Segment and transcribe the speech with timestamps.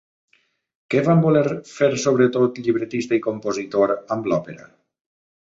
[0.93, 1.43] Què van voler
[1.73, 4.71] fer sobretot llibretista i compositor amb l'òpera?